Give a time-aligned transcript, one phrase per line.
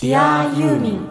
[0.00, 1.06] Dear ユーミン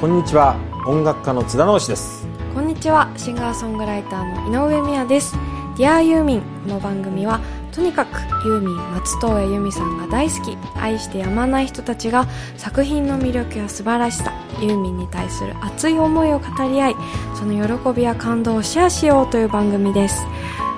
[0.00, 0.54] こんにちは。
[0.86, 2.28] 音楽家の津田直です。
[2.54, 3.12] こんにちは。
[3.16, 5.34] シンガーソングライターの井上美也です。
[5.74, 7.40] Dear ユーミンこの番組は
[7.72, 10.56] とにかくユーミン松任谷由実さんが大好き。
[10.80, 12.26] 愛してやまない人たちが
[12.56, 16.96] 作品の魅力や素晴らしさユーミンに対する熱い思いを語り合い
[17.34, 20.26] その喜びや感動をシェアしようという番組です。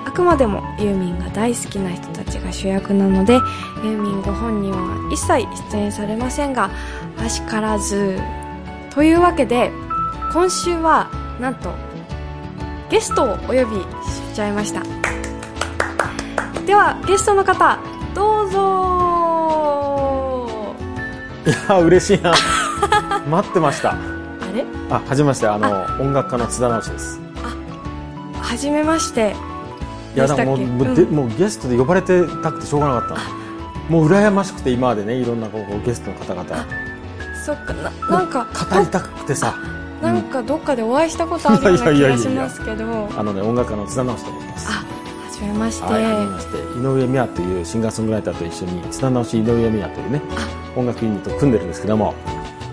[0.05, 6.69] あくまでもユーミンが大好きな人たちが主役なのでユーミンご本人は一切出演されませんが
[7.17, 8.19] あしからず
[8.93, 9.71] というわけで
[10.31, 11.73] 今週はなんと
[12.91, 15.12] ゲストをお呼びしちゃいました。
[16.73, 17.77] ではゲストの方
[18.15, 18.57] どうぞ。
[21.45, 22.33] いや嬉しいな。
[23.29, 23.91] 待ってました。
[23.91, 23.95] あ
[24.55, 24.65] れ？
[24.89, 25.47] あはじめまして。
[25.47, 27.21] あの音楽家の津田直です。
[28.41, 29.35] はじめまして。
[30.15, 33.13] いやだからもうもうんもうゲストで呼ばれてたくてしょうがなかった。
[33.17, 33.21] の
[33.89, 36.65] もう羨ましくて今までねいろんなこうゲストの方々。
[37.45, 37.73] そっか。
[38.09, 39.53] ななんか語りたくてさ。
[40.01, 44.82] なんかどっかでお会いしたことあるようない気やいやいやいやがしますけどあのね音楽家の津田直と思います
[45.43, 50.21] あはじめまして、はい、して井上美也というシンガーソングライターと一緒に津田直井上美也というね
[50.75, 52.13] 音楽ユニットを組んでるんですけども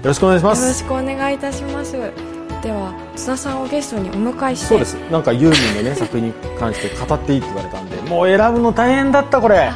[0.03, 0.63] よろしくお願いします。
[0.63, 1.93] よろしくお願いいたします。
[1.93, 4.67] では津田さんをゲストにお迎えして。
[4.67, 4.95] そうです。
[5.11, 9.71] なんかユーミンのね 作品に関して語っていいって言われたんでもう選ぶの大変だったこれ。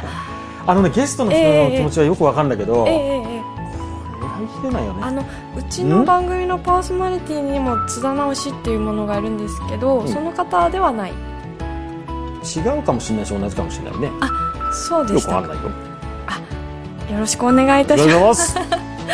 [0.65, 0.73] あ。
[0.73, 3.55] のねゲストの人の気持ちはよくわかるんだけど、ええええええ
[4.19, 4.99] 選びきれないよね。
[5.03, 5.21] あの
[5.55, 10.07] うちの番組のパーソナリティにも津田直しっていうものがあるんですけど、ん。
[10.07, 11.13] その方ではない
[12.45, 14.11] 違うかもしれないし同じかもしれないね。
[14.71, 15.71] そうでしたよくわかんないよ。
[17.13, 18.57] よろしくお願いいたします。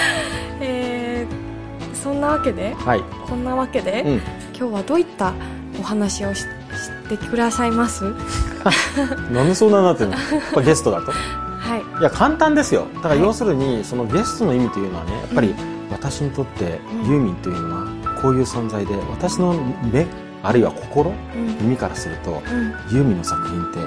[0.62, 4.22] えーそんなわけではい、こんなわけで、うん、
[4.58, 5.34] 今日はどういった
[5.80, 6.48] お話をしし
[7.10, 8.04] てくださいます？
[9.32, 10.16] なんでそんなになってるの？
[10.16, 11.12] やっぱゲストだと。
[11.62, 12.00] はい。
[12.00, 12.88] いや簡単ですよ。
[12.96, 13.24] だからはい。
[13.24, 15.54] 要するにそのゲストの意味というのはねやっぱり
[15.92, 17.86] 私にとってユーミンというのは
[18.22, 19.54] こういう存在で私の
[19.92, 20.08] 目
[20.44, 21.58] あるいは心うん。
[21.62, 22.96] 耳からするとうん。
[22.96, 23.80] ユーミンの作品って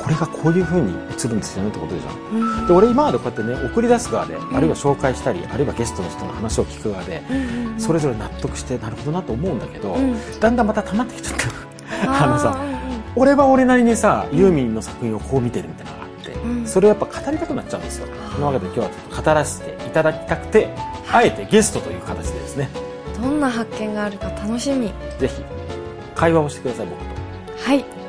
[0.00, 2.66] これがこういう風に映るんですよねってことじゃんうん。
[2.66, 10.14] で俺今までこうやってね送り出す側で、あるいは紹介したりあるいはゲストの人の話を聞く側で、うんうんそれぞれ納得してなるほどなと思うんだけど、うん。
[10.40, 11.38] だんだんまた溜まってきちゃっ
[12.04, 12.24] た。
[12.24, 12.56] あ のさ
[13.16, 16.66] 俺は俺なりにさユーミンの作品をこう見てるみたいなのがあって、うん。
[16.66, 18.06] それをやっぱ語りたくなっちゃうんですよ。
[18.34, 20.74] そのわけで今日はちょっと語らせていただきたくて
[21.10, 22.68] あえてゲストという形でですね。
[23.20, 24.92] どんな発見があるか楽しみ。
[25.18, 25.42] ぜひ
[26.20, 27.10] 会話をしてください僕と。
[27.64, 28.00] はい、えー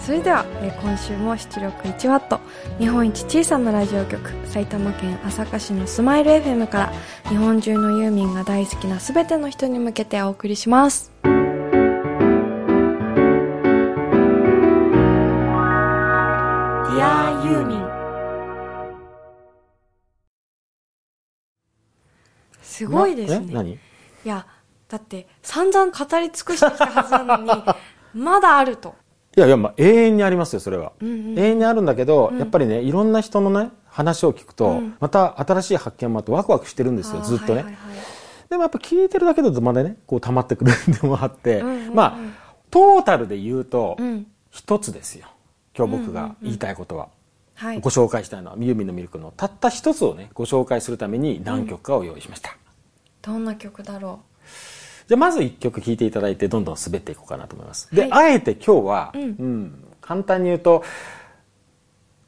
[0.00, 2.38] それでは、えー今週も出力 1W
[2.78, 6.92] 日本一小さなラジオ局埼玉県朝霞市のスマイル FM から
[7.30, 11.10] 日本中のユーミンが大好きな全ての人に向けてお送りします
[16.84, 17.80] 「Dear ユーミン」
[22.62, 23.46] すごいですね。
[23.50, 23.54] え？
[23.54, 23.72] 何？
[23.72, 23.78] い
[24.24, 24.46] や
[24.88, 27.62] だって散々語り尽くしてきたはずなのに
[28.14, 28.94] まだあると、
[29.36, 31.38] いやいや、まあ、永遠にありますよそれは、うんうん。
[31.38, 32.38] 永遠にあるんだけど、うん。
[32.38, 34.96] やっぱりねいろんな人のね話を聞くと、うん。
[35.00, 37.74] また新しい発見もあってワクワクしてるんですよずっとね、あーはいはいはい。
[38.50, 44.26] でもやっぱ聞いてるだけだとまだねこう溜まってくるんでもあって、うんうんうんまあトータルで言うとうん。
[44.50, 45.26] 一つですよ
[45.76, 47.08] 今日僕が言いたいことは、
[47.56, 47.80] はい。
[47.80, 52.56] ご紹介したいのはユーミンのミルクのたった一つをねご紹介するために何曲かを用意しました、
[53.20, 54.20] どんな曲だろ
[55.06, 57.94] じゃあまず一曲聴いていただいてどんどん滑っていこうかなと思います。
[57.94, 58.12] で、はい。
[58.12, 59.22] あえて今日は、うん。
[59.22, 60.84] うん簡単に言うと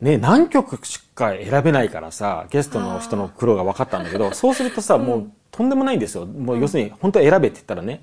[0.00, 6.26] ね何曲しか選べないからさゲストの人の苦労が分かったんだけどそうするとさ、もうとんでもないんですよ。
[6.26, 8.03] もう要するに本当は選べって言ったらね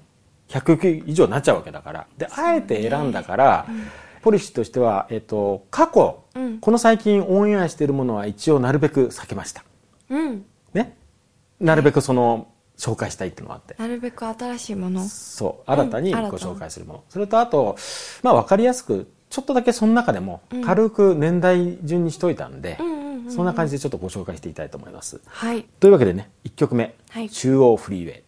[0.50, 2.08] 100曲以上になっちゃうわけだから。
[2.18, 3.66] であえて選んだから、
[4.22, 6.60] ポリシーとしては、えっと過去、うん。
[6.60, 9.64] この最近オンエアしているものは一応なるべく避けました。
[10.10, 10.46] ううん。
[10.74, 10.96] ね。
[11.60, 12.48] なるべくその
[12.78, 13.76] 紹介したいっていうのがあって。
[13.78, 15.04] なるべく新しいもの。
[15.08, 15.72] そう。
[15.72, 17.78] 新たにご紹介するもの、それとあと
[18.22, 20.64] まあ分かりやすくちょっとだけその中でもうん。
[20.64, 23.32] 軽く年代順にしといたんで、うんうんうんうん。
[23.32, 25.22] そんな感じでちょっとご紹介していきたいと思います。
[25.26, 25.64] はい。
[25.80, 26.96] というわけでね1曲目。
[27.10, 28.23] はい「中央フリーウェイ」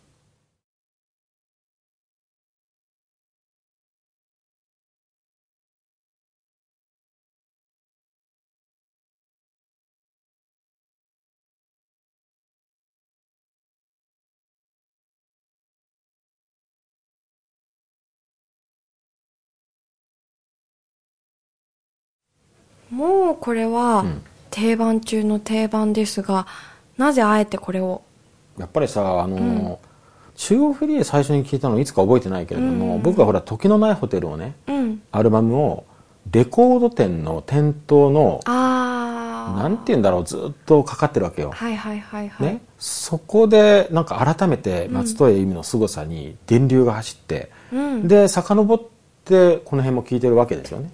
[22.96, 24.22] もうこれはうん。
[24.52, 26.48] 定番中の定番ですが
[26.98, 28.04] なぜあえてこれを？
[28.58, 29.82] やっぱりさあの、
[30.36, 35.02] 中央フリー最初に聞いたのいつか覚えてないけれども、僕はほら時のないホテルをねうん。
[35.12, 35.84] アルバムを
[36.32, 48.82] レコード店の店頭のああなんて言うんだろうずっとかかってるわけよ、はいはいはいはい、ね、そこでなんか改めて松任谷由実の凄さに電流が走って、うん、で遡っ
[49.26, 50.90] てこの辺も聞いてるわけですよね。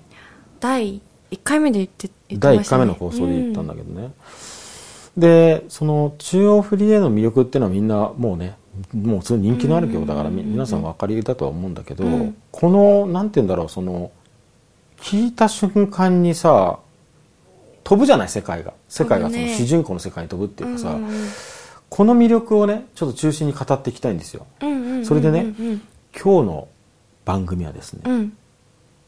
[0.60, 1.00] 第
[1.32, 2.80] 1回目で言って言って第1ましたね。
[2.80, 4.14] 回目の放送で言ったんだけどね、
[5.18, 8.58] でその中央フリーへの魅力っていうのはみんなもうね
[8.94, 12.38] もうすごい人気のある曲だから、み皆さんお分かりだとは思うんだけど、うん。
[12.52, 14.12] このなんて言うんだろうその
[14.98, 16.80] 聞いた瞬間にさ
[17.84, 18.74] 飛ぶじゃない世界が。
[18.88, 21.28] 世界がその主人公の世界に飛ぶっていうかさ、うんうん
[21.92, 24.48] この魅力をねちょっと中心に語っていきたいんですよ。
[24.62, 25.82] うんうんうんうんそれでねうん
[26.18, 26.68] 今日の
[27.26, 28.38] 番組はですね、うん。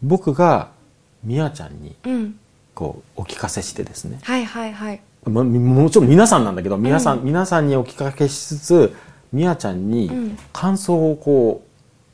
[0.02, 0.73] 僕が
[1.24, 2.40] みやちゃんにうん。
[2.75, 4.20] こうお聞かせしてですね。
[4.24, 5.02] はいはいはい。
[5.25, 8.96] まみもちろん皆さんなんだけど皆さん、皆さんにお聞かけしつつ
[9.31, 10.38] みやちゃんにうん。
[10.52, 11.64] 感想をこ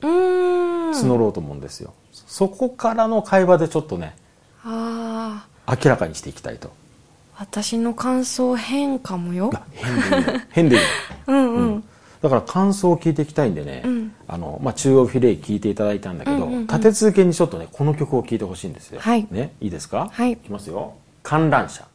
[0.01, 4.15] う募ろうと思うんですよ、そこからの会話でちょっとね
[4.63, 6.71] ああ明らかにしていきたいと。
[7.37, 9.49] 私の感想変かもよ。
[9.71, 10.81] 変でいいの変でいい
[11.31, 11.55] の うん。
[11.55, 11.83] うん、
[12.21, 14.13] だから感想を聞いていきたいんでね、うん。
[14.27, 16.67] あのまあ、中央フィレイ聞いていただいたんだけど、うんうんうん。
[16.67, 19.27] 立て続けにちょっとねこの曲を聴いてほしいんですよ、はい。
[19.31, 20.09] ね、いいですか？
[20.11, 20.33] はい。
[20.33, 20.93] いきますよ。
[21.23, 21.85] 観覧車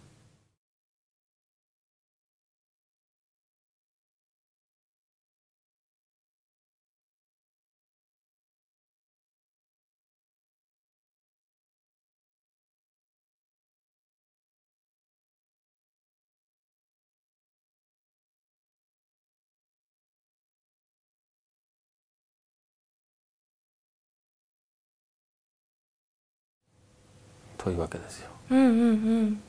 [27.64, 28.28] というわけですよ。
[28.50, 29.40] うんうんうん。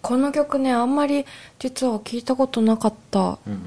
[0.00, 1.26] この曲ねあんまり
[1.58, 3.20] 実は聞いたことなかった。
[3.20, 3.60] うんうん。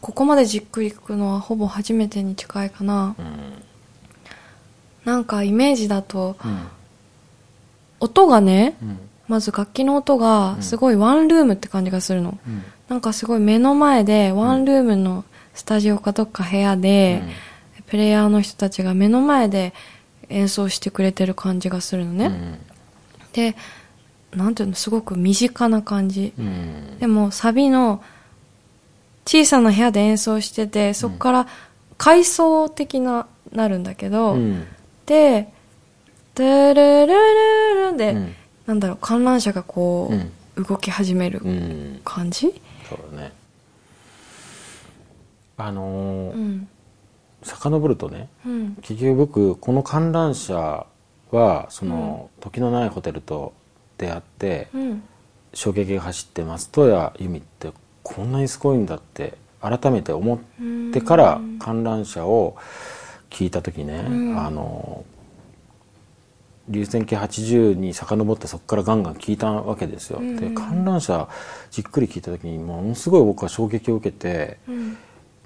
[0.00, 3.16] ここまでじっくり聴くのはほぼ初めてに近いかな。
[3.18, 3.62] うん。
[5.04, 6.68] なんかイメージだとうん。
[7.98, 8.98] 音がねうん。
[9.26, 12.62] まず楽器の音がすごいワンルームって感じがするの、うん。
[12.88, 17.24] なんかすごい目の前でワンルームのスタジオかどっか部屋で、
[17.86, 19.74] プレイヤーの人たちが目の前で
[20.28, 22.58] 演奏してくれてる感じがするのね、うん。
[23.32, 23.56] で
[24.34, 26.98] なんていうのすごく身近な感じ、うん。
[26.98, 28.02] でもサビの
[29.24, 31.46] 小さな部屋で演奏しててそこから
[31.98, 34.66] 階層的ななるんだけど、うん。
[35.06, 35.48] で
[36.34, 37.16] 「ドゥルル
[37.86, 38.34] ルル」で、うん。
[38.66, 40.32] なんだろう観覧車がこう、うん。
[40.64, 42.00] 動き始めるうん。
[42.04, 42.52] 感じ？
[42.88, 43.32] そうだね。
[45.58, 46.68] あのーうん
[47.46, 48.76] 遡るとねうん。
[48.82, 50.86] 結局僕この観覧車
[51.30, 53.52] はその、時のないホテルと
[53.98, 55.02] 出会ってうん。
[55.54, 57.72] 衝撃が走って松任谷由実って
[58.02, 62.56] こんなにすごいんだって改めて思ってから観覧車を
[63.30, 64.38] 聞いた時ね、うん。
[64.38, 65.04] あの
[66.68, 70.36] 流線形80に遡ってそこからガンガン聞いたわけですよ、うん。
[70.36, 71.28] で観覧車
[71.70, 74.96] じっくり聞いた時にものすごい僕は衝撃を受けてうん。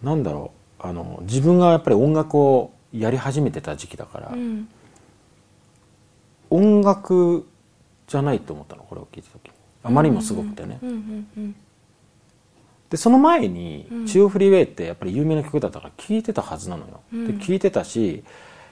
[0.03, 4.69] なんだろうあの自分がやっぱり音楽をやり始めてた時期だから、うん。
[6.51, 7.47] 音楽
[8.07, 9.49] じゃないと思ったのこれを聞いた時。
[9.49, 10.79] にあまりにもすごくてね、
[12.91, 17.39] でその前にうん「中央フリーウェイ」ってやっぱり有名な曲だったから聴いてたはずなのよ、うん。
[17.39, 18.23] で聴いてたし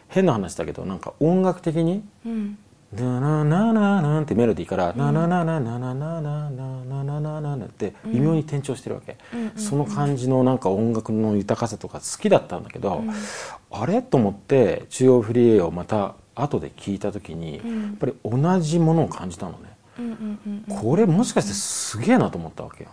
[0.09, 2.59] 変な話だけどなんか音楽的にうん
[2.93, 13.11] 「ナナナナナ」ってメロディーから「ナナナナナナナナナナナナナナ」って微妙に転調してるわけ、うんその感じのなんか音楽の豊かさとか好きだったんだけど、うん
[13.71, 19.77] あれと思って中央フリーウェイをまた後で聞いた時に、うんやっぱり同じものを感じたのね、
[20.81, 22.91] これもしかしてすげえなと思ったわけよ、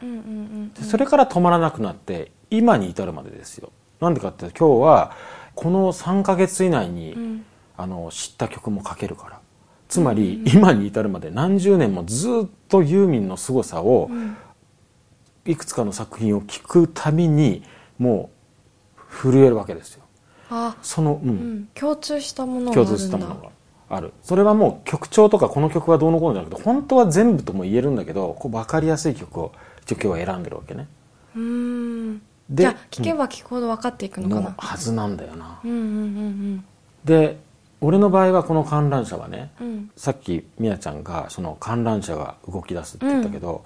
[0.73, 3.71] でそれから止まらなくなって今に至るまでですよ
[4.01, 5.13] なんでかって今日は
[5.53, 7.45] この3ヶ月以内に、うん
[7.77, 9.39] あの知った曲も書けるから
[9.87, 14.37] つまり、今に至るまで何十年もずっとユーミンの凄さを、うん。
[15.45, 17.63] いくつかの作品を聴くたびに
[17.99, 18.31] も
[18.97, 20.03] う震えるわけですよ。
[20.49, 21.29] あその、うん。
[21.29, 21.69] うん。
[21.75, 23.49] 共通したものがあ共通したものが
[23.89, 24.11] ある。
[24.23, 29.51] それはもう曲調とかこの曲はどうのこうのじゃなくて本当は全部とも言えるんだけどこう分かりやすい曲を
[29.83, 30.87] 一応今日は選んでるわけね。
[31.35, 32.21] うーん。
[32.49, 35.59] でじゃあ聞けば聞くほど分かっていくのかのなはずなんだよな。
[35.63, 36.65] うんうんうん。
[37.03, 37.37] で
[37.81, 39.67] 俺の場合はこの観覧車はねうん。
[39.67, 43.63] うんさっきみやちゃんがその観覧車が動き出すって言ったけど、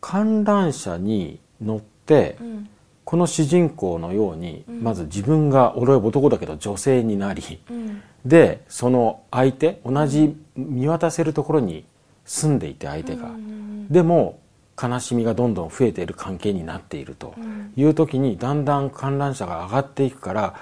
[0.00, 2.68] 観覧車に乗って、うん。
[3.04, 4.82] この主人公のように、うん。
[4.82, 8.02] まず自分が俺は男だけど女性になりうん。
[8.24, 11.84] でその相手同じ見渡せるところに
[12.24, 14.40] 住んでいて相手が、うんでも
[14.82, 17.34] 悲しみがどんどん増えている関係になっていると
[17.76, 20.54] いう時にだんだん観覧車が上がっていくから、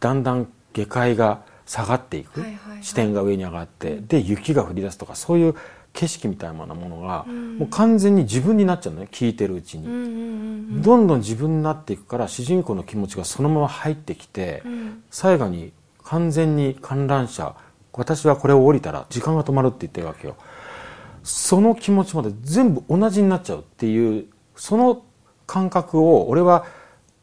[0.00, 2.42] だんだん下界が下がっていく、
[2.80, 5.54] 視点が上に上がって、で雪が降り出すとかそういう
[5.92, 15.02] 景色みたいなものが、もう完全に自分になっちゃうのね聞いてるうちに、どんどん自分になっていくから主人公の気持ちがそのまま入ってきて、ん。
[15.10, 15.72] 最後に
[16.04, 17.54] 完全に観覧車
[17.92, 20.36] 私はこれを降りたら時間が止まるって言ってるわけよ。
[21.22, 24.24] その気持ちまで全部同じになっちゃうっていう
[24.56, 25.02] その
[25.46, 26.64] 感覚を俺は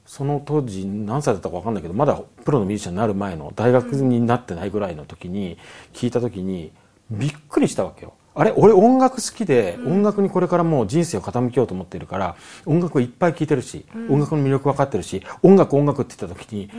[0.05, 5.57] その当時何歳だったか分かんないけどまだプロのミュージシャンになる前の大学になってないぐらいの時に
[5.93, 6.71] 聞いた時に
[7.09, 8.13] びっくりしたわけよ。
[8.37, 12.35] あれ俺音楽好きで、音楽にこれからもう人生を傾けようと思ってるから
[12.65, 16.69] 音楽をいっぱい聴いてるし、音楽の魅力分かってるし音楽音楽って言った時に、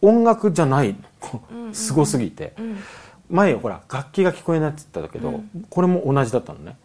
[0.00, 0.96] 音楽じゃない
[1.72, 2.54] すごすぎて、
[3.28, 6.76] 前ほら楽器が聞こえないって言ったけど、これも同じだったのね。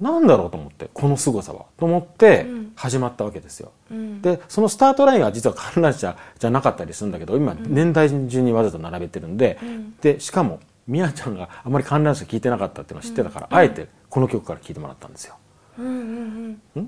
[0.00, 1.66] うんなんだろうと思ってこの凄さは。
[1.78, 2.72] と思ってん。
[2.76, 4.20] 始まったわけですよ、うん。
[4.20, 9.58] でそのスタートラインは実は観覧車じゃなかったりするんだけど今年代順にわざと並べてるんで、
[10.00, 10.58] でしかも
[10.88, 15.36] みやちゃんがあまり観覧車聞いてなかったっていうのを知ってたから、あえてこの曲から聞いてもらったんですよ、
[15.78, 16.82] うんうんうん。
[16.82, 16.84] ん？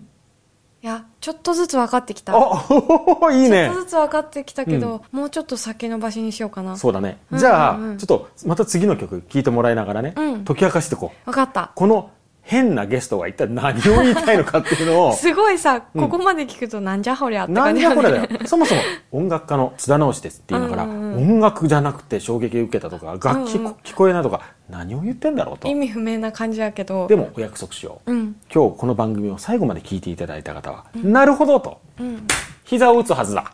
[0.83, 2.35] いやちょっとずつ分かってきた。
[2.37, 3.67] あいいね。
[3.67, 6.77] ちょっとずつ分かってきたけど、もうちょっと先延ばしにしようかな。
[6.77, 7.99] そうだね、うんじゃあ、うんうん。
[7.99, 10.45] ちょっとまた次の曲聞いてもらいながらね、うん。
[10.45, 11.27] 解き明かしていこう。
[11.27, 11.73] 分かった。
[11.75, 12.11] この
[12.49, 18.47] 変なゲストが一体何を言いたいのかっていうのを すごいさ、うんここまで聞くとなんじゃこりゃって感じなんじゃこれだだよよ。
[18.47, 25.75] そもそも音楽家の津田直しですって言いながら、音楽じゃなくて衝撃を受けたとか、楽器聞こえないとか、何を言ってんだろうと意。
[25.75, 28.13] 味不明な感じだけどでもお約束しよう。
[28.13, 32.27] うん今日この番組を最後まで聞いていただいた方は、なるほどと、うん
[32.65, 33.53] 膝を打つはずだ。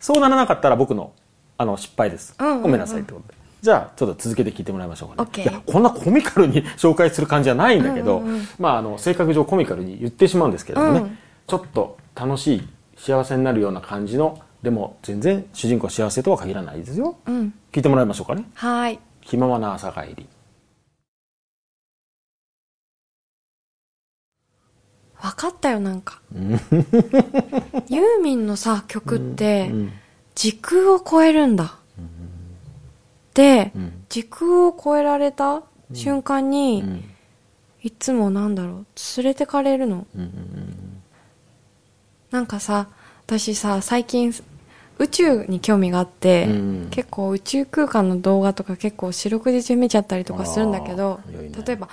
[0.00, 1.12] そうならなかったら僕の
[1.56, 2.34] あの失敗です。
[2.38, 3.41] ごめんなさいってことで。
[3.62, 5.42] じゃあ、ちょっと続けて聞いてもらいましょうかね。
[5.44, 17.16] いや、こんなコミカルに紹介する感じじゃないんだけど、うんうんうんまあ、あの、性格上コミカルに言ってしまうんですけれどもね、うんちょっと楽しい、幸せになるような感じの、でも全然主人公は幸せとは限らないですよ。
[17.26, 18.48] うん聞いてもらいましょうかね。
[18.54, 20.26] はーい気ままな朝帰り。
[25.20, 29.92] 分かったよなんかユーミンのさ曲ってうん。
[30.34, 31.81] 時空を超えるんだ。
[34.08, 35.62] 時空を超えられた
[35.92, 37.04] 瞬間うにん。
[37.82, 38.86] いつもなんだろう？
[39.16, 40.06] 連れてかれるの？
[40.14, 40.22] うん。
[40.22, 41.02] うん。
[42.30, 42.88] なんかさ
[43.26, 44.32] 私さ最近
[44.98, 51.88] 宇宙に興味があって、うん結構宇宙空間の動画とか結構四六時中見ちゃったりとかするんだけどね例えば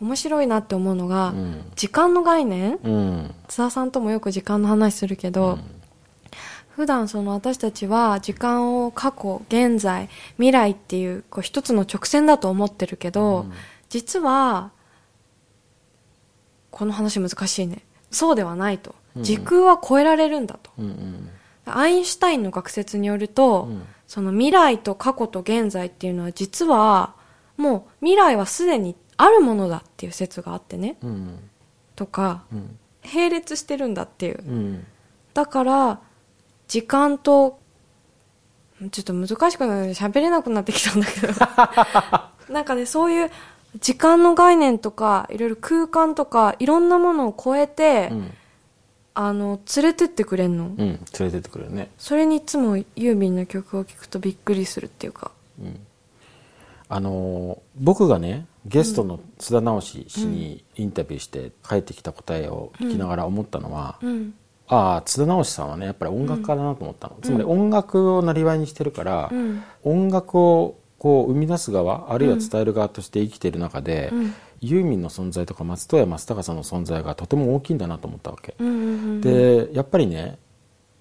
[0.00, 2.78] 面白いなって思うのが、うん時間の概念？
[2.82, 3.34] うん。
[3.48, 5.58] 津田さんともよく時間の話するけど、
[6.74, 13.52] 普段その私たちは時間を過去現在未来っていうこう一つの直線だと思ってるけど、うん
[13.90, 14.72] 実は
[16.72, 20.84] この話難しいねそうではないとうん時空は超えられるんだと、うん。
[20.86, 21.30] うん。
[21.66, 27.14] アインシュタインの学説によると、うんその未来と過去と現在っていうのは実は
[27.56, 31.38] もう未来はすでにあるものだっていう説があってねうん。
[31.94, 32.78] とかうん。
[33.04, 34.86] 並列してるんだっていううん。
[35.32, 36.00] だから
[36.68, 37.58] 時間と
[38.90, 41.32] ちょっと難しくなる喋れなくなってきたんだけど
[42.52, 43.30] なんかねそういう
[43.80, 48.30] 時間の概念とかいろいろ空間とかいろんなものを超えて、うん。
[49.16, 50.76] あの連れてってくれんの、うん。
[50.76, 51.88] 連れてってくれるね。
[51.98, 55.30] それにいつもユーミンの曲を聴くとびっくりするっていうか
[56.88, 64.34] あのー僕がねゲストの津田直氏にインタビューして帰ってきた答えを聞きながら思ったのは、うん
[64.66, 69.62] ああ津田直氏さんはねやっぱり音楽家だなと思ったの、つまり音楽をなりわいにしてるから、うん。
[69.82, 74.34] 音楽をこう生み出す側あるいは伝える側として生きている中で、うん。
[74.60, 78.80] ユーミンの存在とか松任谷正隆さんの存在がとても大きいんだなと思ったわけ、うんうんう
[79.16, 80.38] んでやっぱりね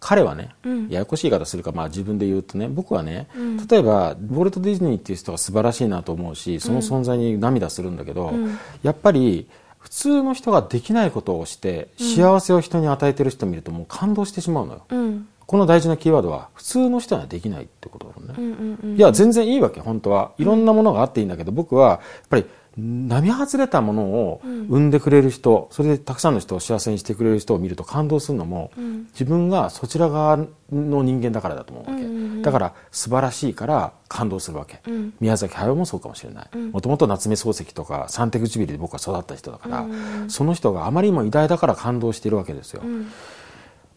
[0.02, 0.90] 彼はね、うん。
[0.90, 3.68] ややこしい言い方するか、まあ、自分で言うとね僕はね、うん。
[3.68, 8.60] 例えばウォルト・ディズニーっていう人が素晴らしいなと思うしその存在に涙するんだけど、うん。
[8.82, 9.48] やっぱり
[9.84, 15.28] 普通の人ができないことをして幸せを人に与えてる人を見るともう感動してしまうのよ、うん。
[15.46, 18.98] この大事なキーワードは普通の人にはできないってことだもんね、うんうんうん。
[18.98, 20.32] いや全然いいわけ本当は。
[20.38, 22.00] いろんなものがあっていいんだけど、僕はやっ
[22.30, 29.08] ぱり並外れたものを生んでくれる人、それでたくさんの人を幸せにしてくれる人を見ると感動するのも、ん。
[29.12, 30.38] 自分がそちら側
[30.72, 32.42] の人間だからだと思うわけ、うんうんうん。
[32.42, 35.14] だから素晴らしいから感動するわけ、うん。
[35.20, 36.58] 宮崎駿もそうかもしれない。
[36.58, 39.86] もともと夏目漱石とか三手唇で僕は育った人だから、
[40.28, 43.08] その人があまりにも偉大だから感動しているわけですよ、うん。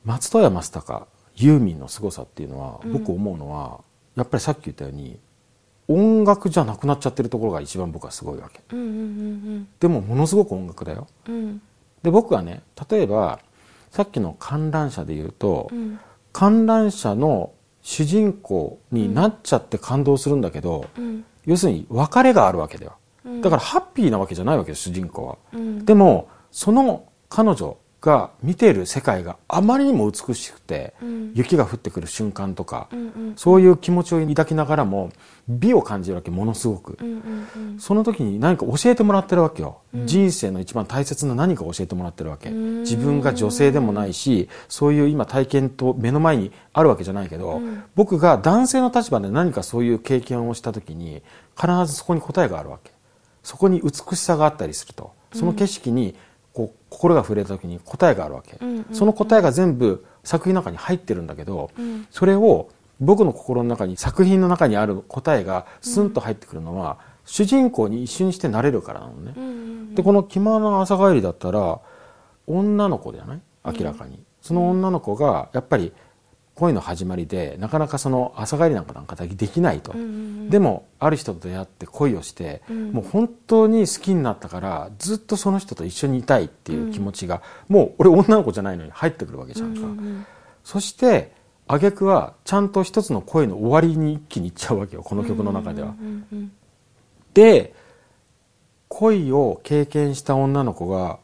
[0.05, 1.05] 松任谷正隆
[1.37, 3.81] ユーミンの凄さっていうのは、僕思うのは
[4.17, 5.19] やっぱりさっき言ったように
[5.89, 8.61] 音楽じゃなくなっちゃってるところが一番僕はすごいわけ。
[8.73, 11.07] うんうんうんでもものすごく音楽だよ。
[11.29, 11.35] うん。
[11.35, 11.63] うん
[12.03, 13.41] で僕はね例えば
[13.91, 15.99] さっきの観覧車で言うと、うん。
[16.33, 17.53] 観覧車の
[17.83, 21.25] 主人公になっちゃって感動するんだけど、うん。
[21.47, 22.97] 要するに別れがあるわけだよ。
[23.25, 23.41] うん。
[23.41, 25.85] だからハッピーなわけじゃないわけです主人公は、うん。
[25.85, 27.77] でもその彼女
[28.07, 31.33] が見ている世界があまりにも美しくて、うん。
[31.35, 35.11] 雪が降ってくる瞬間とか、うんうんそういう気持ちを抱きながらも
[35.49, 37.81] 美を感じるわけものすごく、うんうんうん。
[37.81, 40.07] その時に何か教えてもらってるわけよ、うん。
[40.07, 42.51] 人生の一番大切な何かを教えてもらってるわけ。
[42.51, 42.81] うん。
[42.83, 47.83] 自分が女性でもないしそういう今体験と目の前にあるわけじゃないけど、うん。
[47.97, 51.23] 僕が男性の立場で何かそういう経験をした時に
[51.61, 52.93] 必ずそこに答えがあるわけ。
[53.43, 55.11] そこに美しさがあったりすると。
[55.35, 56.15] その景色に
[56.57, 62.07] こう心が触れた時に答えがあるわけ、うんうんその答えが全部作品の中に入ってるんだけど、うん。
[62.11, 71.79] それを僕の心の中に作品の中にある答えがスンと入ってくるのは、主人公に一瞬にしてなれるからなのね、うんうんでこの「気まの朝帰り」だったら
[72.47, 73.41] 女の子じゃない？
[73.65, 75.93] 明らかに、その女の子がやっぱり
[76.57, 82.93] 恋の始まりでなかなかその朝帰りなんかなんかできないと、うんうんでもある人と出会って恋をして、うん。
[82.93, 90.27] もう本当に好きになったからずっとその人と一緒にいたいっていう気持ちが、もう俺女の子じゃないのに入ってくるわけじゃんか、うんうん
[90.63, 91.33] そして
[91.69, 95.89] 挙句はちゃんと一つの恋の終わりに一気にいっちゃうわけよこの曲の中では。
[95.89, 96.53] うんうん。
[97.35, 97.75] で
[98.89, 101.19] 恋を経験した女の子が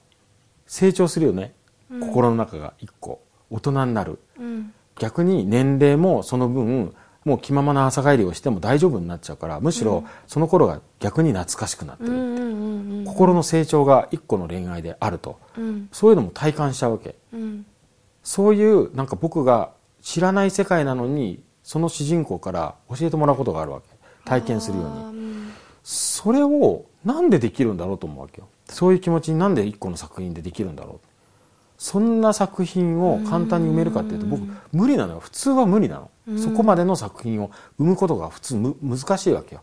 [0.66, 1.54] 成長するよね、
[1.90, 2.00] うん。
[2.00, 3.20] 心の中が一個。
[3.50, 4.18] 大人になる。
[4.38, 6.94] うん逆に年齢もその分
[7.24, 15.38] もう気ままな朝帰りをしても大丈夫になっちゃうからむしろその頃が逆に懐かしくなってる、心の成長が一個の恋愛であると。
[15.56, 15.88] うん。
[15.92, 17.14] そういうのも体感しちゃうわけ。
[17.32, 17.66] うん。
[18.22, 23.86] そういうなんか僕が知らない世界なのにその主人公から教えてもらうことがあるわけ。
[24.24, 25.52] 体験するように。
[25.84, 28.48] それをなんでできるんだろうと思うわけよ。
[28.68, 31.11] そういう気持ちになんで一個の作品でできるんだろう
[31.82, 35.18] そんな作品を簡単に埋めるかっていうと僕無理なのよ。
[35.18, 36.38] 普通は無理なの。
[36.38, 39.62] そこまでの作品を生むことが普通む難しいわけよ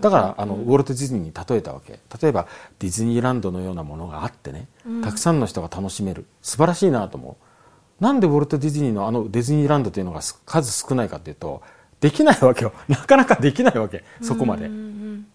[0.00, 2.00] だからあのウォルト・ディズニーに例えたわけ。
[2.22, 2.46] 例えば
[2.78, 4.68] ディズニーランドのようなものがあってね。
[5.04, 6.24] たくさんの人が楽しめる。
[6.40, 7.36] 素晴らしいなと思
[8.00, 8.02] う。
[8.02, 11.60] なんでウォルト・ディズニーのあのディズニーランドというのがす数少ないかっていうと
[12.00, 12.72] できないわけよ。
[12.88, 14.02] なかなかできないわけ。
[14.22, 14.64] そこまで。
[14.64, 14.90] うん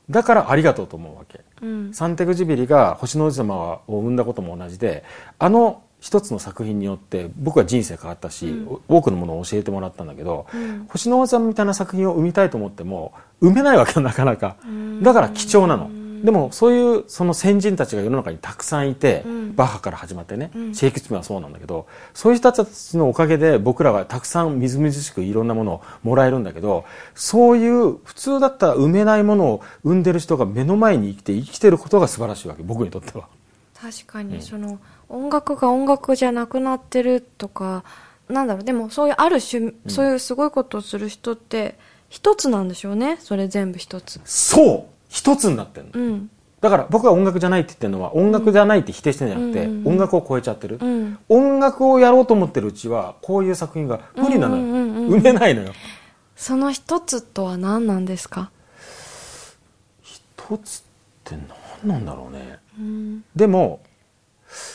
[0.10, 1.42] だからありがとうと思うわけ。
[1.62, 1.94] うん。
[1.94, 5.04] サンテグジュビリが星の王子様を生んだことも同じで
[5.40, 8.54] あの一つの作品によって僕は人生変わったし、
[8.88, 10.86] 多くのものを教えてもらったんだけど、うん。
[10.88, 14.56] 星の王子様みたいな作品を生みたいと思っても生めないわけよなかなか。
[14.68, 15.02] ん。
[15.02, 15.90] だから貴重なの。
[16.24, 19.56] でもそういうその先人たちが世の中にたくさんいて、うん。
[19.56, 20.76] バッハから始まってね、ん。
[20.76, 33.28] シェイクスピアはそうなんだけどそういう人たちのおかげで僕らがたくさんみずみずしくいろんなものをもらえるんだけどそういう普通だったら生めないものを生んでる人が目の前に生きて生きてることが素晴らしいわけ僕にとっては。
[33.76, 37.84] 確かにその音楽が音楽じゃなくなってるとか
[38.30, 41.76] なんだろうでもそういうある種、そういうすごいことをする人って
[42.10, 44.20] 一つなんでしょうねそれ全部一つ。
[44.26, 45.92] そう一つになってるの。
[45.94, 46.30] うん。
[46.62, 49.88] だから僕が音楽じゃないって言ってるのは音楽じゃないって否定してるんじゃなくて、うん。
[49.88, 51.20] 音楽を超えちゃってる、うん。
[51.30, 55.20] 音楽をやろうと思ってるうちはこういう作品が無理なのよ、うんうんうんうん。
[55.20, 55.74] 生めないのよ。
[56.36, 58.50] その一つとは何なんですか？
[60.02, 60.84] 一つっ
[61.24, 61.38] て
[61.84, 62.60] 何なんだろうね。
[62.80, 63.24] うん。
[63.36, 63.82] でも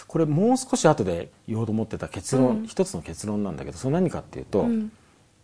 [0.06, 4.92] これもう少し後で言おうと思ってた結論、うん一つの結論なんだけどそれ何かっていうと、うん。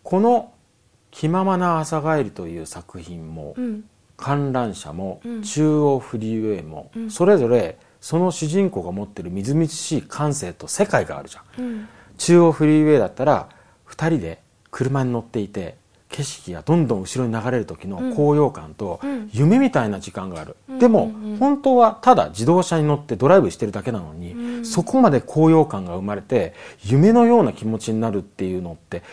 [0.03, 0.53] この
[1.11, 3.83] 「気ままな朝帰り」という作品も、うん。
[4.17, 5.41] 観覧車も、うん。
[5.43, 7.11] 中央フリーウェイも、うん。
[7.11, 11.87] それぞれその主人公が持ってるみずみずしい感性と世界があるじゃん。
[12.17, 13.49] 中央フリーウェイだったら
[13.87, 15.76] 2人で車に乗っていて
[16.09, 19.29] 景色がどんどん後ろに流れる時の高揚感とうん。
[19.33, 21.31] 夢みたいな時間がある、うんでも、うん。
[21.31, 24.65] うん本当はただ自動車に乗ってドライブしてるだけなのに、うん。
[24.65, 29.03] そこまで高揚感が生まれて夢のような気持ちになるっていうのって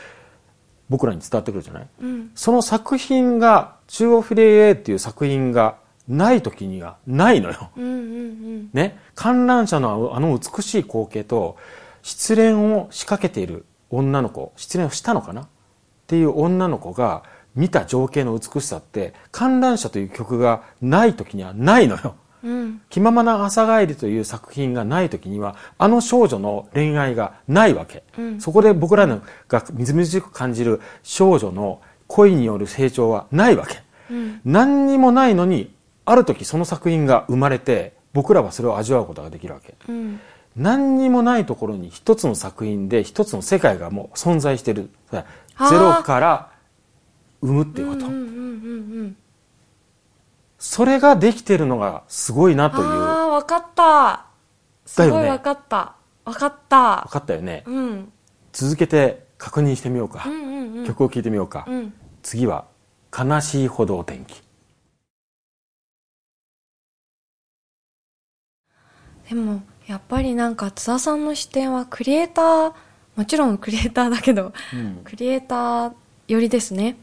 [0.89, 1.89] 僕らに伝わってくるじゃない？
[2.01, 2.31] うん。
[2.35, 5.77] その作品が中央フリーウェイっていう作品が
[6.07, 7.71] ない時にはないのよ。
[7.77, 11.57] うんうんね、観覧車のあの美しい光景と
[12.03, 15.49] 失恋を仕掛けている女の子失恋をしたのかな？
[16.05, 17.23] っていう女の子が
[17.55, 22.15] 見た情景の美しさって観覧車という曲がない時にはないのよ。
[22.43, 22.83] うん。
[22.91, 28.41] 気ままな朝帰りという作品がない時にはあの少女の恋愛がないわけ、うん。
[28.41, 33.79] そこで僕らのがみずみずしく感じる少女の恋による成長はないわけ、
[34.11, 34.41] うん。
[34.45, 39.75] 何にもないのにある時その作品が生まれて僕らはそれを味わうことができるわけ。
[39.89, 40.21] うん。
[40.57, 44.91] 何にもないところに一つの作品で一つの世界がもう存在してる
[45.59, 46.51] ゼロから
[47.41, 49.17] 生むっていうこと、うんうんうんうん
[50.57, 52.85] それができてるのがすごいなという。
[52.87, 54.27] ああ分かった。
[54.87, 55.95] すごい分かった。
[56.25, 57.03] 分かった。
[57.03, 58.13] 分かったよね、うん。
[58.51, 60.25] 続けて確認してみようか。
[60.27, 60.87] う、んうんうん。
[60.87, 61.93] 曲を聴いてみようか、うん。
[62.23, 62.65] 次は
[63.17, 64.43] 「悲しいほどお天気。
[69.29, 72.73] でもやっぱりなんか津田さんの視点はクリエイター
[73.17, 75.01] もちろんクリエイターだけど」うん。
[75.05, 75.93] クリエイター
[76.29, 76.97] 寄りですね。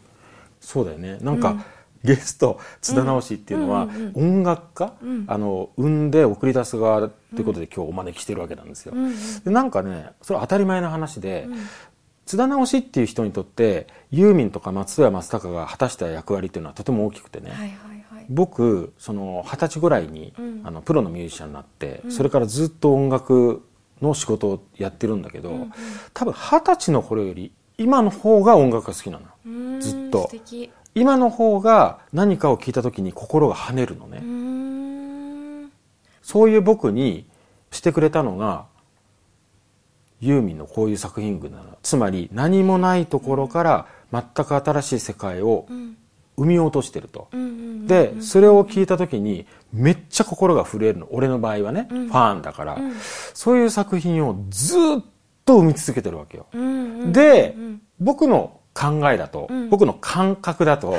[0.59, 1.17] そうだよね。
[1.21, 1.63] なんか、うん。
[2.03, 5.23] ゲスト津田直しっていうのは、音楽家、うん。
[5.27, 9.13] あの生んで送り出す側ってことで今日お招きしてるわけなんですよ、うんうん。
[9.43, 11.57] でなんかねそれ当たり前の話で、うん。
[12.25, 17.69] 津田直しっていう人にとってユーミンとか松任谷正隆が果たした役割っていうのはとても大きくてね、はいはい
[18.15, 18.25] はい。
[18.29, 20.61] 僕その二十歳ぐらいに、うん。
[20.63, 22.11] あのプロのミュージシャンになって、うん。
[22.11, 23.63] それからずっと音楽
[24.01, 25.71] の仕事をやってるんだけど、うんうん。
[26.13, 30.29] 多分二十歳の頃より今の方が音楽が好きなのずっと。
[30.93, 35.69] 今の方が何かを聞いた時に心が跳ねるのね、
[36.21, 37.25] そういう僕に
[37.71, 38.65] してくれたのが
[40.19, 41.77] ユーミンのこういう作品群なの。
[41.81, 45.65] つまり何もないところから全く新しい世界を
[46.41, 47.29] うん生み落としてると、
[47.87, 51.07] でそれを聞いた時にめっちゃ心が震えるの。
[51.11, 52.07] 俺の場合はね、うん。
[52.07, 52.93] ファンだから、うん。
[53.33, 54.79] そういう作品をずっ
[55.45, 56.47] と生み続けてるわけよ、
[57.11, 59.69] で、うん僕の考えだと、うん。
[59.69, 60.95] 僕の感覚だと、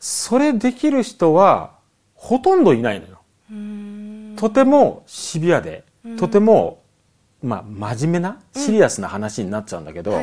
[0.00, 1.72] それできる人は
[2.14, 4.36] ほとんどいないのよ。
[4.36, 6.16] とてもシビアで、うん。
[6.16, 6.82] とても、
[7.42, 7.64] まあ、
[7.94, 10.18] 真面目なシリアスな話になっちゃうんだけど、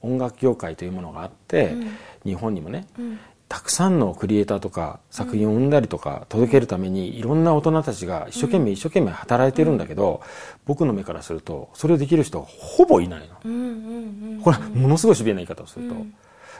[0.00, 1.90] 音楽業界というものがあって、うん。
[2.26, 3.18] 日本にもねうん
[3.48, 10.20] たくさんのクリエイターとか作品を生んだりとか届けるためにいろんな大人たちが一生懸命一生懸命働いてるんだけど、
[10.64, 14.42] 僕の目からするとそれをできる人はほぼいないの。
[14.42, 15.94] これものすごいシビアな言い方をすると。
[15.94, 16.14] うん。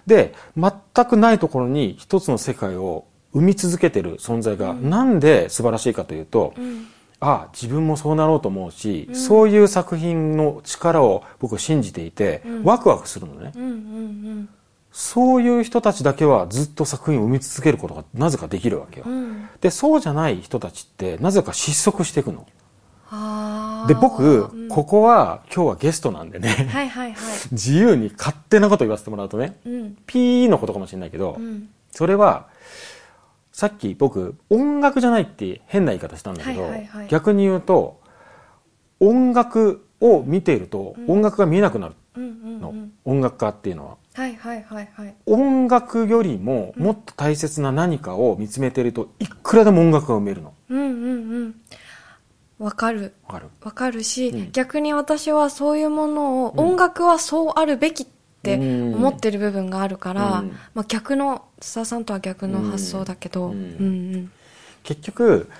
[0.07, 0.73] で全
[1.07, 6.87] くないところに一つの世界を生み続けてる存在がなんで素晴らしいかというと、うん。
[7.19, 12.63] ああ自分もそうなろうと思うし、そういう作品の力を僕信じていて、うん。
[12.63, 13.53] ワクワクするのね。
[13.57, 14.49] うんうん
[14.99, 19.05] そういう人たちだけはずっと作品を生み続けることがなぜかできるわけよ。
[19.07, 19.13] うん。
[19.13, 22.47] うんで、そうじゃない人たちってなぜか失速していくの。
[23.89, 24.69] で、僕、うん。
[24.71, 27.15] ここは今日はゲストなんでね、はいはいはい。
[27.53, 29.97] 自由に勝手なこと言わせてもらうとね、うん。
[30.07, 31.69] ピーのことかもしれないけど、うん。
[31.91, 32.47] それは、
[33.53, 37.09] さっき僕、音楽じゃないって変な言い方したんだけど、はいはいはい。
[37.09, 38.01] 逆に言うと、
[39.01, 43.97] 音楽を見ていると、音楽が見えなくなるの、うん音楽家っていうのは。
[44.17, 45.15] はいはいはいはい。
[45.27, 50.55] 音楽よりももっと大切な何かを見つめていると、いくらでも音楽が生めるの。
[50.71, 51.55] うんうんうん。
[52.59, 53.13] わかる。
[53.27, 53.47] わかる。
[53.61, 54.53] わかるし、うん。
[54.53, 58.07] 逆に私はそういうものを、音楽はそうあるべきっ
[58.43, 58.95] てうん。
[58.95, 60.57] 思ってる部分があるから、うん。
[60.73, 64.31] まあ、逆の津田さんとは逆の発想だけど、ううんんうん。
[64.83, 65.51] 結局、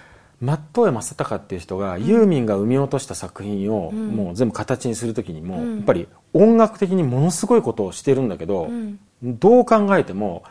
[0.41, 4.09] 松任谷正隆っていう人が、ユーミンが生み落とした作品をうん。
[4.09, 5.77] もう全部形にするときにも、うん。
[5.77, 8.99] やっぱり音楽的にものすごいことをしてるんだけど、うん。
[9.23, 10.45] どう考えても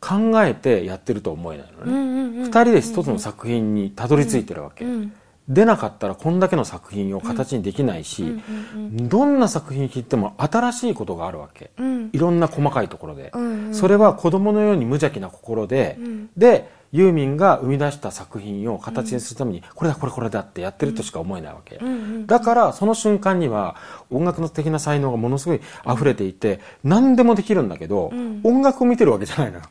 [0.00, 1.84] 考えてやってると思えないのね。
[1.86, 4.84] うんうんうん二人で一つの作品にたどり着いてるわけ。
[4.84, 5.12] うん。
[5.48, 11.70] 出なかったらこんだけの作品を形にできないし、うんうんどんな作品聴いても新しいことがあるわけ。
[11.78, 12.10] うん。
[12.12, 13.30] いろんな細かいところで。
[13.34, 13.74] うんうん。
[13.74, 16.30] それは子供のように無邪気な心で、うん。
[16.36, 21.80] で、ユーミンが生み出した作品を形にするために、これだこれこれだってやってるとしか思えないわけ。
[22.26, 23.76] だから、その瞬間には、
[24.10, 28.40] 音楽の的な才能がものすごい溢れていて、何でもできるんだけど、うん。
[28.42, 29.64] 音楽を見てるわけじゃないのよ。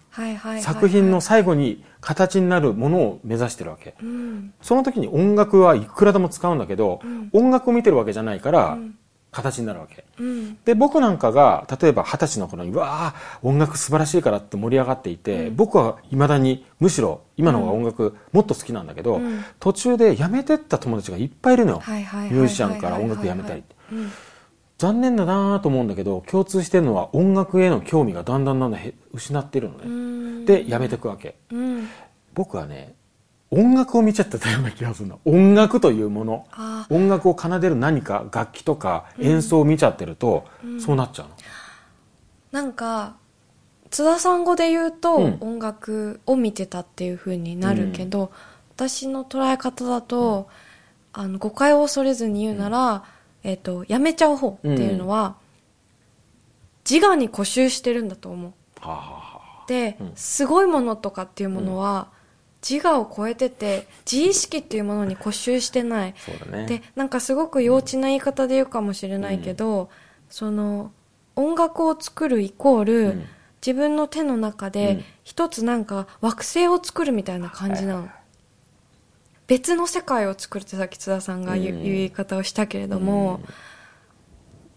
[0.61, 3.95] 作品の最後に形になるものを目指してるわけ。
[4.01, 4.53] うん。
[4.61, 7.29] その時に音楽はいくらでも使うんだけど、ん。
[7.33, 8.95] 音楽を見てるわけじゃないから、ん
[9.31, 10.03] 形になるわけ。
[10.19, 21.83] うんで、僕なんかが、例えば二十歳の頃に、うわあ音楽素晴らしいからって盛り上がっていて、僕は未だに、むしろ今の方が音楽もっと好きなんだけど、うん途中で辞めてった友達がいっぱいいるのよ。
[21.87, 23.75] ミュージシャンから音楽辞めたりって。
[23.91, 24.11] うん
[24.77, 29.87] 残念だなと思うんだけど、共通してるのは音楽への興味がだんだんだんだんへ失ってるのうね。
[29.87, 31.35] んで、辞めていくわけ。
[31.51, 31.87] うん
[32.35, 32.93] 僕はね、
[33.49, 35.19] 音楽を見ちゃってたような気がするの。
[35.23, 36.47] 音楽というもの。
[36.51, 40.45] あ音楽を奏でる何か、楽器とか演奏を見ちゃってると、
[40.79, 41.35] そうなっちゃうの。
[42.51, 43.15] なんか
[43.89, 45.37] 津田さん語で言うと、うん。
[45.39, 48.31] 音楽を見てたっていう風になるけど、
[48.75, 50.49] 私の捉え方だと、
[51.13, 53.03] あの誤解を恐れずに言うなら、
[53.43, 55.37] えっ、とやめちゃう方っていうのは、
[56.89, 58.53] 自我に固執してるんだと思う。
[59.67, 60.11] で、うん。
[60.15, 62.09] すごいものとかっていうものは、
[62.69, 66.13] 自我を超えてて自意識っていうものに固執してない。
[66.17, 66.65] そうだね。
[66.65, 69.89] でなんかすごく幼稚な言い方で言うかもしれないけど、
[70.29, 70.91] その
[71.35, 73.25] 音楽を作るイコール、うん。
[73.65, 75.03] 自分の手の中うでん。
[75.23, 78.09] 一つなんか惑星を作るみたいな感じなの、
[79.47, 81.83] 別の世界を作るってさっき津田さんが言う,、うん。
[81.83, 83.41] 言い方をしたけれども、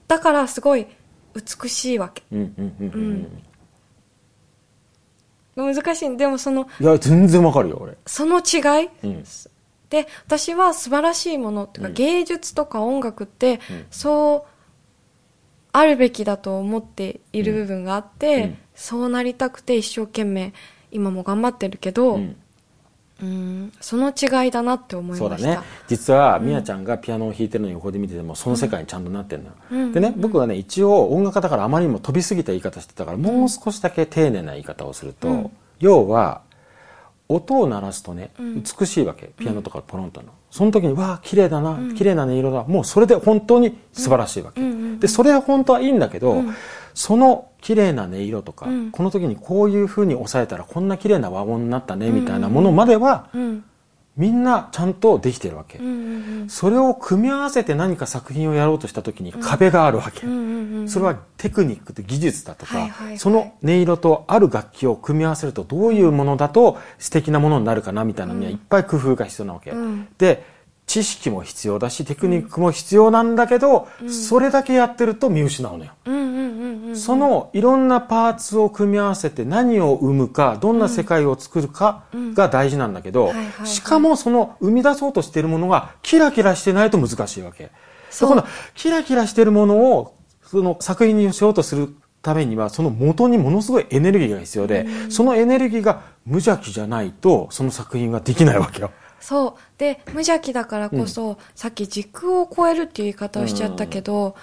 [0.09, 0.87] だからすごい
[1.35, 2.23] 美しいわけ。
[2.33, 2.91] うんうんうん。
[2.93, 3.43] うん
[5.57, 6.17] 難しい。
[6.17, 7.97] でもそのいや全然わかるよ俺。
[8.07, 9.25] その違い、うん。
[9.91, 11.95] で私は素晴らしいものか、うん。
[11.95, 13.87] 芸術とか音楽って、うん。
[13.91, 14.51] そう
[15.73, 18.59] あるべきだと思っている部分があって、うん。
[18.75, 20.53] そうなりたくて一生懸命
[20.91, 22.21] 今も頑張ってるけど、
[23.23, 25.39] うんうんその違いだなって思いました。
[25.39, 25.67] そうだね。
[25.89, 29.49] 実はみやちゃんがピアノを弾いてるのを横で見ててもその世界にちゃんとなってるの。
[29.49, 29.93] よ、うん。
[29.93, 35.51] でね僕はね一応音楽家だからあまりにも飛びすぎた言い方してたからもう少しだけ丁寧な言い方をすると、うん。
[35.79, 36.43] 要は
[37.29, 38.63] 音を鳴らすとねうん。
[38.63, 39.31] 美しいわけ。
[39.39, 42.65] ピアノとかポロンとのその時にわあ綺麗だな綺麗な音色だ。
[42.65, 44.61] もうそれで本当に素晴らしいわけ、
[44.99, 46.55] でそれは本当はいいんだけど、うん。
[46.93, 48.91] その綺麗な音色とか、うん。
[48.91, 53.65] この時にこういう風に抑えたらこんな綺麗な和音になったねみたいなものまでは、うん
[54.17, 55.81] みんなちゃんとできてるわけ、
[56.49, 60.27] それを組み合わせて何か作品をやろうとした時に壁があるわけ、
[60.87, 70.09] それはテクニックと技術だとか、その音色とある楽器を組み合わせるとどういうものだと素敵なものになるかなみたいなのにはいっぱい工夫が必要なわけ、うん。
[70.19, 70.45] で
[70.87, 76.30] 知識も必要だしテクニックも必要なんだけど、それだけやってると見失うのよ、うん
[76.95, 83.33] そのいろんなパーツを組み合わせて何を生むかどんな世界を作るかが大事なんだけど、
[83.65, 87.65] しかもその生み出そうとしているものがキラキラしてないと難しいわけ。
[87.65, 87.71] で
[88.11, 88.29] そう。
[88.31, 98.91] このキラキラしているものをその作品にしようとするためにはその元にものすごいエネルギーが必要で、そのエネルギーが無邪気じゃないとその作品はできないわけよ。
[99.21, 99.55] そう。
[99.79, 104.35] で無邪気だからこそ、さっき時空を超えるっていう言い方をしちゃったけど、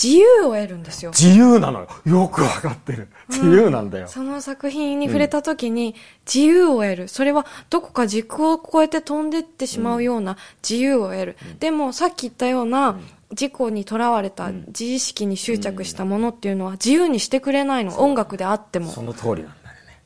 [0.00, 1.88] 自由を得るんですよ自由なのよ。
[2.06, 3.08] よくわかってる。
[3.28, 4.06] 自由なんだよ。
[4.06, 7.08] その作品に触れた時に自由を得る。
[7.08, 11.36] それはどこか時空を超えて飛んでってしまうような自由を得る。
[11.58, 12.96] でもさっき言ったような
[13.30, 17.98] 自己にとらわれた自意識に執着したものっていうのは自由にしてくれないの。
[17.98, 18.92] 音楽であっても。
[18.92, 19.48] その通りなんだよ
[19.86, 20.00] ね。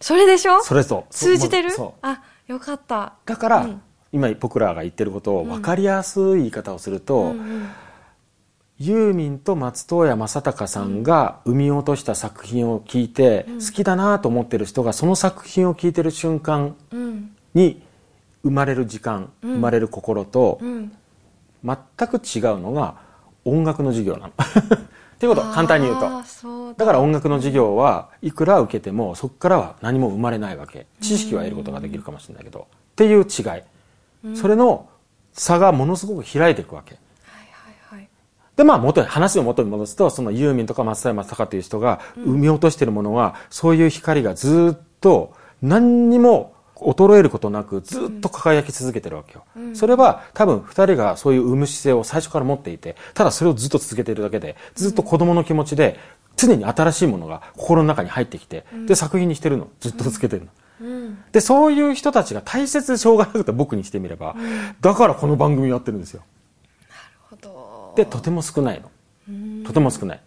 [0.00, 0.62] それでしょ？
[0.62, 1.06] それと。
[1.08, 1.70] 通じてる？
[1.70, 1.98] そう。
[2.02, 3.14] あ、よかった。
[3.24, 3.82] だから、うん
[4.12, 7.68] 今僕らが言ってることを分かりやすい言い方をすると、うんうん
[8.80, 17.36] ユーミンと松任谷正隆さんが生み落とした作品を聞いて、好きだなと思ってる人がその作品を聞いてる瞬間うん。
[17.52, 17.82] に
[18.42, 20.92] 生まれる時間、生まれる心と、うん。
[21.62, 21.76] 全
[22.08, 22.94] く違うのが
[23.44, 24.32] 音楽の授業なの。
[24.32, 26.74] っていうこと簡単に言うと。
[26.74, 32.64] だから音楽の授業はいくら受けてもそこからは何も生まれないわけ知識は得ることができるかもしれないけどっ
[32.96, 33.42] ていう違
[34.32, 34.88] い、それの
[35.34, 36.96] 差がものすごく開いていくわけ。
[38.60, 55.98] でまあ元に話を元に戻すとそのユーミンとか松任谷正隆という人が生み落としているものは、そういう光がずっと何にも衰えることなくずっと輝き続けてるわけよ、それは多分二人がそういう生む姿勢を最初から持っていてただそれをずっと続けているだけでずっと子供の気持ちで
[56.36, 59.68] 常に新しいものが心の中に入ってきて、で作品にしてるの。
[59.80, 60.48] ずっと続けてるの、
[60.82, 61.18] うん。
[61.32, 64.36] でそういう人たちが大切でしょうがなくて僕にしてみれば、
[64.82, 66.20] だからこの番組やってるんですよ。
[66.20, 66.26] ほ
[67.96, 67.96] ど。
[67.96, 68.90] でとても少ないの。
[69.64, 70.20] とても少ない。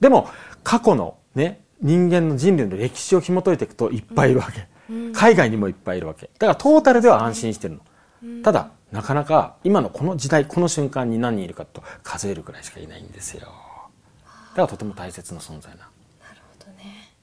[0.00, 0.28] でも
[0.62, 4.66] 過去のね人間の人類の歴史を紐解いていくといっぱいいるわけ、
[5.12, 6.28] 海外にもいっぱいいるわけ。
[6.38, 7.80] だからトータルでは安心してる
[8.22, 13.40] の、ただなかなか今のこの時代この瞬間に何人いるかと数えるくらいしかいないんですよ。
[13.40, 15.78] だからとても大切な存在な。
[15.78, 15.86] な
[16.34, 17.14] るほどね。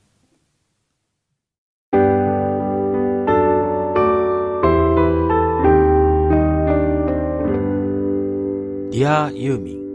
[8.91, 9.86] ディアユーミン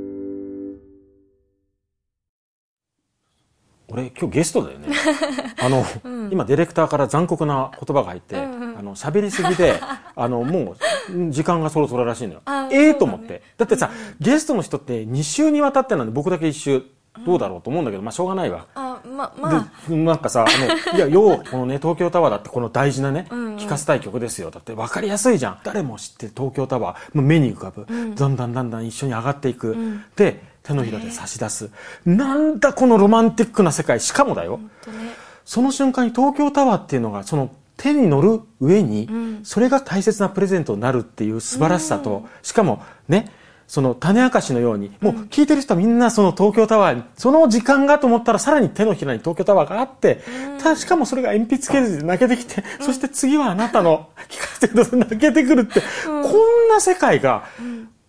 [3.92, 4.88] 俺今日ゲストだよね。
[5.60, 5.84] あの、
[6.30, 8.46] 今ディレクターから残酷な言葉が入って、あ
[8.82, 9.80] の喋りすぎで
[10.16, 10.76] あのも
[11.10, 12.42] う時間がそろそろらしいのよ。
[12.46, 13.42] あええそうだねと思って。
[13.58, 16.82] だってさ、ゲストの人って2週にわたってなんで僕だけ1週
[17.26, 18.66] どうだろうと思うんだけど、まあしょうがないわ。
[18.74, 23.56] あ、ま、まあ、でなんかさ、あの、いや、よう、このね、東京タワーだってこの大事なね、んうん。
[23.56, 24.50] 聞かせたい曲ですよ。
[24.50, 25.58] だって分かりやすいじゃん。
[25.62, 27.86] 誰も知ってる東京タワー、もう目に浮かぶ。
[28.14, 29.74] だんだんだんだん一緒に上がっていく。
[29.74, 30.04] ん。
[30.16, 31.70] で、手のひらで差し出す。
[32.04, 34.00] なんだこのロマンティックな世界。
[34.00, 34.58] しかもだよ。
[34.58, 34.62] ね。
[35.44, 43.32] その瞬間に東京タワーっていうのが、その手に乗る上に、んそれが大切なプレゼントになるっていう素晴らしさと、しかもね、
[43.66, 50.22] その種明かしのように、もう聞いてる人はみんなその東京タワーに、その時間がと思ったらさらに手のひらに東京タワーがあって、
[50.58, 57.44] ただしかもそれが鉛筆削りで泣けてきて、そして次はあなたの聞かせてください泣けてくるって、こんな世界が、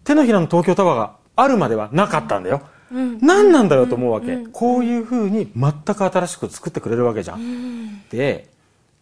[0.04, 2.62] 手のひらの東京タワーがあるまではなかったんだよ。
[2.92, 4.38] 何なんだろうと思うわけ。
[4.52, 8.02] こういう風に全く新しく作ってくれるわけじゃん。
[8.10, 8.50] で、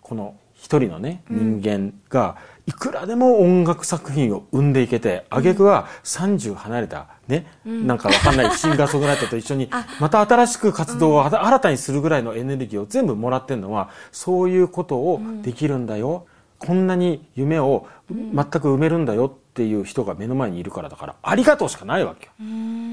[0.01, 16.27] この一人のね、人間が、いくらでも音楽作品を生んでいけて挙句は30離れたね、なんかわかんないシンガーソングライターと一緒に また新しく活動を新たにするぐらいのエネルギーを全部もらってるのはそういうことをできるんだよ、
[16.59, 22.31] こんなに夢を全く埋めるんだよっていう人が目の前にいるからだからありがとうしかないわけよ。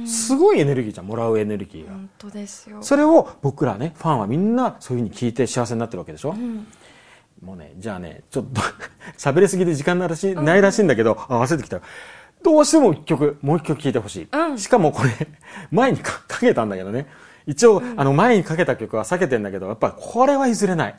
[0.07, 1.93] すごいエネルギーじゃんもらうエネルギーが。
[1.93, 2.83] 本当ですよ。
[2.83, 6.35] それを僕らねファンはみんなそういうふうに聞いて幸せになってるわけでしょ、
[7.43, 8.61] もうねじゃあねちょっと
[9.17, 11.81] 喋りすぎて時間ないらしい,、ないらしいんだけどあ忘れてきた
[12.43, 14.59] どうしても一曲もう一曲聴いてほしい、うん。
[14.59, 15.11] しかもこれ
[15.71, 17.07] 前にかかけたんだけどね。
[17.47, 20.95] 一応、あの前にかけた曲は避けてんだけどやっぱりこれは譲れない、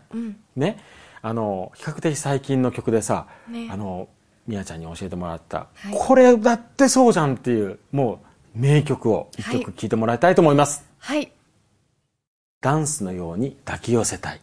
[0.56, 0.80] ね
[1.22, 3.70] あの比較的最近の曲でさ、ね。
[3.72, 4.08] あの
[4.48, 5.94] みやちゃんに教えてもらった、はい。
[5.94, 8.20] これだってそうじゃんっていうも
[8.56, 11.32] う名曲を一曲聴いてもらいたいと思います、はい。
[12.62, 14.42] ダンスのように抱き寄せたい。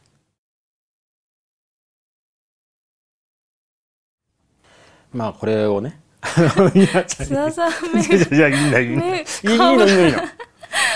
[5.12, 5.98] まあこれをね
[6.74, 7.52] みやちゃんに。
[7.52, 8.00] さん目
[8.36, 9.04] いやいやいいんだいいんだ。
[9.04, 10.06] 目いいいいのいいの。
[10.06, 10.18] いいの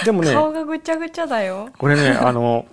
[0.04, 1.68] でもね顔がぐちゃぐちゃだよ。
[1.78, 2.64] これねあの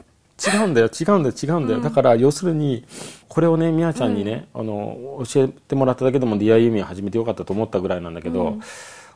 [0.46, 2.86] 違うんだよ違うんだよ違うんだよ、だから要するに
[3.28, 8.58] これをねみやちゃんにね、あの教えてもらっただけでも DI ユミを始めてよかったと思ったぐらいなんだけど、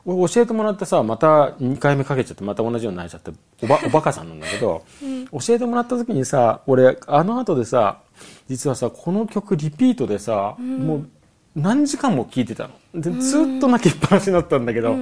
[0.04, 3.30] 俺教えてもらってさまた2回目かけちゃってまた同じようになっちゃって
[3.62, 4.84] おばおバカさんなんだけど、
[5.30, 8.00] 教えてもらった時にさ俺あの後でさ
[8.48, 11.08] 実はさこの曲リピートでさ、もう
[11.54, 12.74] 何時間も聴いてたの。
[12.94, 14.96] でずっと泣きっぱなしになったんだけど、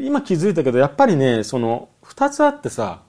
[0.00, 3.02] 今気づいたけどやっぱりねその2つあってさ、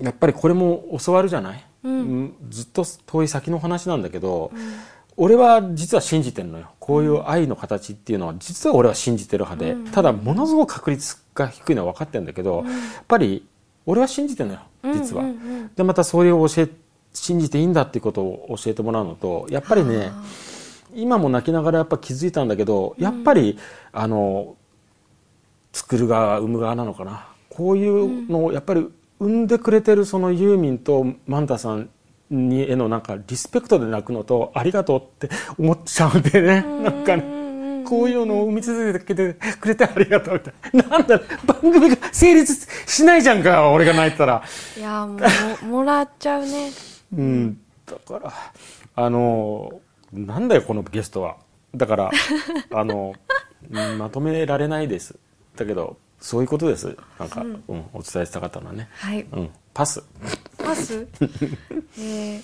[0.00, 2.34] やっぱりこれも教わるじゃない、うん。
[2.50, 4.50] ずっと遠い先の話なんだけど、
[5.16, 6.70] 俺は実は信じてるのよ。
[6.80, 13.46] こういう愛の形っていうのは実は俺は信じてる派で、ただものすごく確率が低いのは分かってるんだけど、やっぱり
[13.86, 14.60] 俺は信じてるのよ
[14.94, 15.36] 実は、うんうん。
[15.36, 16.68] うんでまたそれを教え
[17.12, 20.10] 信じていいんだっていうことを教えてもらうのとやっぱりね
[20.94, 23.58] 今も泣きながらやっぱ気づいたんだけどやっぱり、
[23.92, 24.56] あの
[25.72, 27.26] 作る側生む側なのかな。
[27.50, 28.88] こういうのをやっぱり
[29.24, 31.88] 生んでくれてるそのユーミンとマンタさん
[32.30, 36.60] にへのなんかリスペクトで泣くのとありがとうって思っちゃうんでね。
[36.82, 40.98] なんかねこういうのを生み続けてくれてありがとうみたいな。
[40.98, 44.42] なんだ番組が成立しないじゃんか俺が泣いてたら。
[44.76, 45.18] いやも
[45.62, 46.70] うもらっちゃうね。
[47.16, 47.60] うん。
[47.86, 48.32] だから
[48.96, 49.80] あの
[50.12, 51.36] なんだよこのゲストは。
[51.74, 52.10] だから
[52.72, 53.14] あの
[53.70, 55.16] うん まとめられないです。
[55.56, 56.96] だけどそういうことです。
[57.18, 57.62] なんか、うん。
[57.92, 58.88] お伝えしたかったのはね。
[58.94, 59.26] はい。
[59.30, 59.50] うん。
[59.74, 60.02] パス。
[60.56, 61.06] パス？
[62.00, 62.42] えー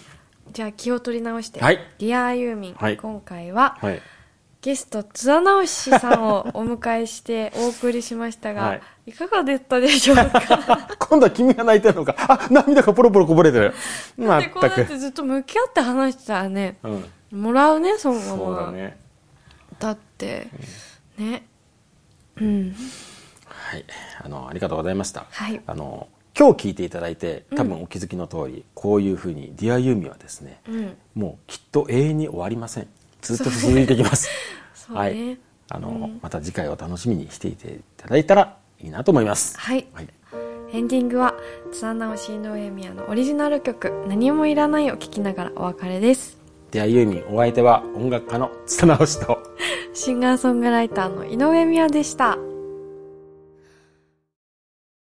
[0.53, 1.79] じゃあ気を取り直して、はい。
[1.99, 2.97] ディアユーミン、はい。
[2.97, 4.03] 今回ははい。
[4.63, 8.83] ゲスト津田直志さんをお迎えしてお送りしましたが、はい。
[9.07, 10.89] い、かがでしたでしょうか？
[10.99, 12.17] 今度は君が泣いてるのか。
[12.19, 13.73] あ涙がポロポロこぼれてる。
[14.19, 17.41] までこうやってくずっと向き合って話してたらねうん。
[17.43, 18.99] もらうねそのまそうまだね。
[19.79, 20.49] だって
[21.17, 21.47] ね。
[22.37, 22.77] うん
[23.71, 23.85] はい。
[24.21, 25.27] あのありがとうございました。
[25.31, 25.61] はい。
[25.65, 30.97] あの今日聞いていただいて多分お気づきの通り、こういうふうに「ディアユーミはですね、うん。
[31.15, 32.89] もうきっと永遠に終わりません。
[33.23, 34.29] ずっと続いていきます。
[34.91, 34.97] ね。
[34.97, 35.39] はい。
[35.69, 39.57] あの、また次回を楽しみにしていていただいたらいいなと思います。
[39.57, 39.87] はい。
[39.93, 40.09] はい、
[40.73, 41.35] エンディングは
[41.71, 46.41] 津田直士井上宮のオリジナル曲「何もいらない」を聴きながらお別れです。
[46.73, 49.39] Dear ユーミンお相手は音楽家の津田直士と
[49.93, 52.39] シンガーソングライターの井上宮でした